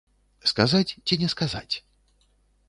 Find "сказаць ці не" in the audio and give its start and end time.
0.51-1.29